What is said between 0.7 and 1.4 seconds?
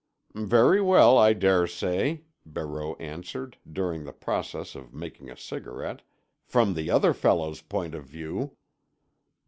well, I